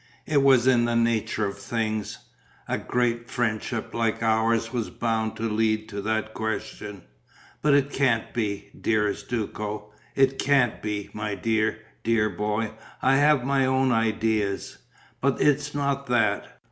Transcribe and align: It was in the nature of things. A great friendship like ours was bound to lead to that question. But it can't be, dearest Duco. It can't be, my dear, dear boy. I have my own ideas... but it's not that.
It 0.25 0.41
was 0.41 0.65
in 0.65 0.85
the 0.85 0.95
nature 0.95 1.45
of 1.45 1.59
things. 1.59 2.17
A 2.67 2.79
great 2.79 3.29
friendship 3.29 3.93
like 3.93 4.23
ours 4.23 4.73
was 4.73 4.89
bound 4.89 5.35
to 5.35 5.43
lead 5.47 5.87
to 5.89 6.01
that 6.01 6.33
question. 6.33 7.03
But 7.61 7.75
it 7.75 7.91
can't 7.93 8.33
be, 8.33 8.71
dearest 8.81 9.29
Duco. 9.29 9.93
It 10.15 10.39
can't 10.39 10.81
be, 10.81 11.11
my 11.13 11.35
dear, 11.35 11.81
dear 12.03 12.31
boy. 12.31 12.71
I 13.03 13.17
have 13.17 13.43
my 13.43 13.63
own 13.67 13.91
ideas... 13.91 14.79
but 15.21 15.39
it's 15.39 15.75
not 15.75 16.07
that. 16.07 16.59